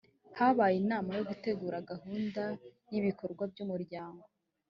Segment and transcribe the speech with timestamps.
[0.37, 2.43] habaye inama yo gutegura gahunda
[2.91, 4.25] y’ibikorwa by’umuryango